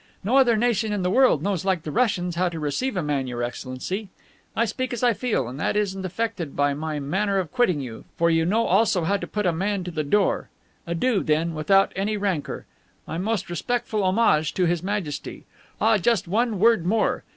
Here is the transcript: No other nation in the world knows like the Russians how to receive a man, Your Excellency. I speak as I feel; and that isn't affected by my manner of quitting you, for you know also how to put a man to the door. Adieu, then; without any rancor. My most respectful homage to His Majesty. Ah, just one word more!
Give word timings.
No 0.23 0.37
other 0.37 0.57
nation 0.57 0.91
in 0.91 1.03
the 1.03 1.11
world 1.11 1.43
knows 1.43 1.63
like 1.63 1.83
the 1.83 1.91
Russians 1.91 2.33
how 2.33 2.49
to 2.49 2.59
receive 2.59 2.97
a 2.97 3.03
man, 3.03 3.27
Your 3.27 3.43
Excellency. 3.43 4.09
I 4.55 4.65
speak 4.65 4.93
as 4.93 5.03
I 5.03 5.13
feel; 5.13 5.47
and 5.47 5.59
that 5.59 5.75
isn't 5.75 6.03
affected 6.03 6.55
by 6.55 6.73
my 6.73 6.99
manner 6.99 7.37
of 7.37 7.51
quitting 7.51 7.81
you, 7.81 8.05
for 8.17 8.31
you 8.31 8.43
know 8.43 8.65
also 8.65 9.03
how 9.03 9.17
to 9.17 9.27
put 9.27 9.45
a 9.45 9.53
man 9.53 9.83
to 9.83 9.91
the 9.91 10.03
door. 10.03 10.49
Adieu, 10.87 11.21
then; 11.21 11.53
without 11.53 11.93
any 11.95 12.17
rancor. 12.17 12.65
My 13.05 13.19
most 13.19 13.47
respectful 13.47 14.03
homage 14.03 14.55
to 14.55 14.65
His 14.65 14.81
Majesty. 14.81 15.45
Ah, 15.79 15.99
just 15.99 16.27
one 16.27 16.57
word 16.57 16.83
more! 16.83 17.23